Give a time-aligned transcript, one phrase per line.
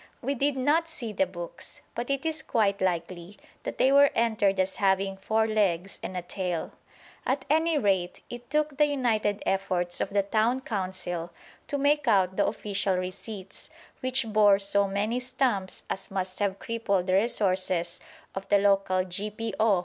[0.19, 4.59] We did not see the books, but it is quite likely that they were entered
[4.59, 6.71] as having "four legs and a tail."
[7.23, 11.29] At any rate it took the united efforts of the Town Council
[11.67, 13.69] to make out the official receipts,
[13.99, 17.99] which bore so many stamps as must have crippled the resources
[18.33, 19.59] of the local G.P.O.